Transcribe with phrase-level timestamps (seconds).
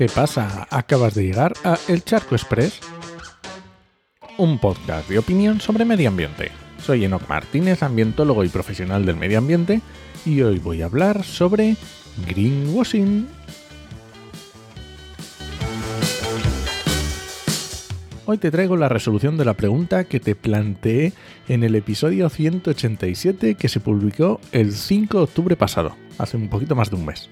[0.00, 0.66] ¿Qué pasa?
[0.70, 2.80] Acabas de llegar a El Charco Express,
[4.38, 6.50] un podcast de opinión sobre medio ambiente.
[6.82, 9.82] Soy Enoc Martínez, ambientólogo y profesional del medio ambiente,
[10.24, 11.76] y hoy voy a hablar sobre
[12.26, 13.28] greenwashing.
[18.24, 21.12] Hoy te traigo la resolución de la pregunta que te planteé
[21.46, 26.74] en el episodio 187 que se publicó el 5 de octubre pasado, hace un poquito
[26.74, 27.28] más de un mes.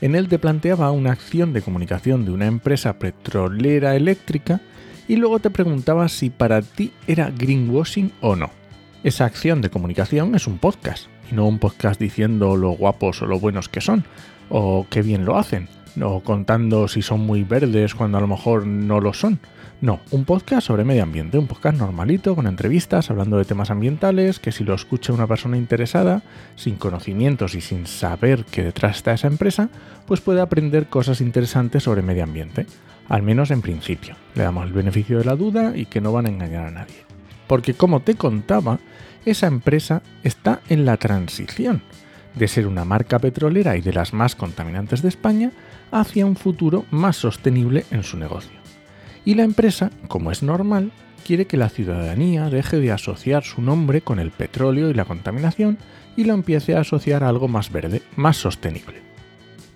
[0.00, 4.60] En él te planteaba una acción de comunicación de una empresa petrolera eléctrica
[5.08, 8.50] y luego te preguntaba si para ti era greenwashing o no.
[9.04, 13.26] Esa acción de comunicación es un podcast, y no un podcast diciendo lo guapos o
[13.26, 14.04] lo buenos que son,
[14.48, 15.68] o qué bien lo hacen,
[16.00, 19.38] o contando si son muy verdes cuando a lo mejor no lo son.
[19.80, 24.38] No, un podcast sobre medio ambiente, un podcast normalito, con entrevistas, hablando de temas ambientales,
[24.38, 26.22] que si lo escucha una persona interesada,
[26.54, 29.70] sin conocimientos y sin saber que detrás está esa empresa,
[30.06, 32.66] pues puede aprender cosas interesantes sobre medio ambiente,
[33.08, 34.16] al menos en principio.
[34.34, 37.09] Le damos el beneficio de la duda y que no van a engañar a nadie.
[37.50, 38.78] Porque como te contaba,
[39.24, 41.82] esa empresa está en la transición
[42.36, 45.50] de ser una marca petrolera y de las más contaminantes de España
[45.90, 48.56] hacia un futuro más sostenible en su negocio.
[49.24, 50.92] Y la empresa, como es normal,
[51.26, 55.76] quiere que la ciudadanía deje de asociar su nombre con el petróleo y la contaminación
[56.16, 59.02] y lo empiece a asociar a algo más verde, más sostenible.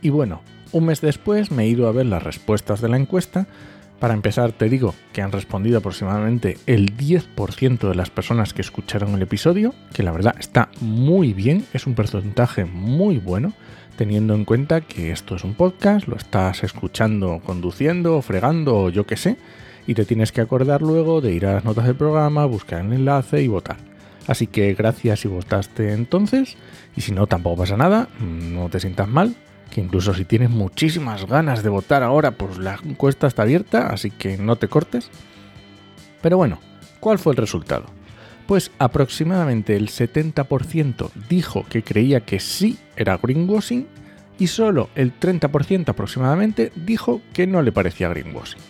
[0.01, 3.49] Y bueno, un mes después me he ido a ver las respuestas de la encuesta.
[4.01, 9.15] Para empezar, te digo que han respondido aproximadamente el 10% de las personas que escucharon
[9.15, 13.55] el episodio, que la verdad está muy bien, es un porcentaje muy bueno
[13.97, 19.07] teniendo en cuenta que esto es un podcast, lo estás escuchando conduciendo, fregando o yo
[19.07, 19.37] qué sé,
[19.87, 22.93] y te tienes que acordar luego de ir a las notas del programa, buscar el
[22.93, 23.77] enlace y votar.
[24.27, 26.57] Así que gracias si votaste entonces,
[26.97, 29.37] y si no tampoco pasa nada, no te sientas mal,
[29.71, 34.11] que incluso si tienes muchísimas ganas de votar ahora, pues la encuesta está abierta, así
[34.11, 35.11] que no te cortes.
[36.23, 36.61] Pero bueno,
[37.01, 37.87] ¿cuál fue el resultado?
[38.47, 43.87] Pues aproximadamente el 70% dijo que creía que sí era greenwashing
[44.39, 48.61] y solo el 30% aproximadamente dijo que no le parecía greenwashing.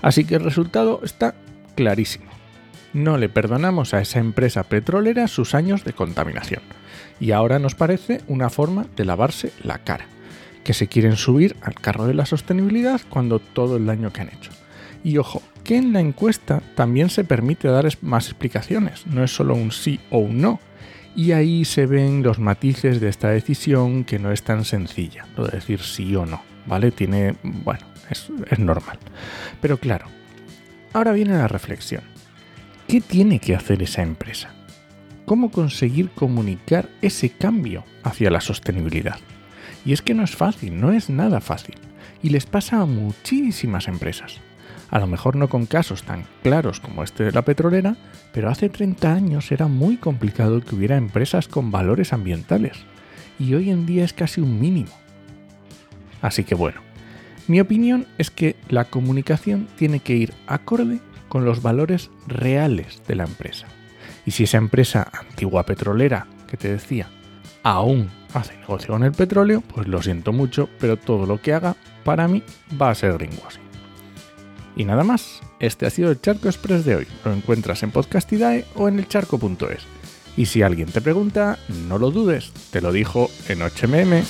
[0.00, 1.34] Así que el resultado está
[1.76, 2.26] clarísimo.
[2.92, 6.62] No le perdonamos a esa empresa petrolera sus años de contaminación.
[7.20, 10.06] Y ahora nos parece una forma de lavarse la cara.
[10.64, 14.28] Que se quieren subir al carro de la sostenibilidad cuando todo el daño que han
[14.28, 14.50] hecho.
[15.04, 19.54] Y ojo, que en la encuesta también se permite dar más explicaciones, no es solo
[19.54, 20.60] un sí o un no.
[21.14, 25.44] Y ahí se ven los matices de esta decisión que no es tan sencilla, lo
[25.44, 26.90] de decir sí o no, ¿vale?
[26.90, 28.98] Tiene, bueno, es, es normal.
[29.60, 30.06] Pero claro,
[30.92, 32.02] ahora viene la reflexión.
[32.88, 34.54] ¿Qué tiene que hacer esa empresa?
[35.26, 39.18] ¿Cómo conseguir comunicar ese cambio hacia la sostenibilidad?
[39.84, 41.76] Y es que no es fácil, no es nada fácil.
[42.22, 44.40] Y les pasa a muchísimas empresas
[44.92, 47.96] a lo mejor no con casos tan claros como este de la petrolera,
[48.34, 52.76] pero hace 30 años era muy complicado que hubiera empresas con valores ambientales,
[53.38, 54.92] y hoy en día es casi un mínimo.
[56.20, 56.82] Así que bueno,
[57.48, 61.00] mi opinión es que la comunicación tiene que ir acorde
[61.30, 63.68] con los valores reales de la empresa.
[64.26, 67.08] Y si esa empresa antigua petrolera que te decía
[67.62, 71.76] aún hace negocio con el petróleo, pues lo siento mucho, pero todo lo que haga
[72.04, 72.42] para mí
[72.80, 73.62] va a ser greenwashing.
[74.76, 77.06] Y nada más, este ha sido el Charco Express de hoy.
[77.24, 79.82] Lo encuentras en Podcastidae o en elcharco.es.
[80.36, 81.58] Y si alguien te pregunta,
[81.88, 84.24] no lo dudes, te lo dijo en HMM.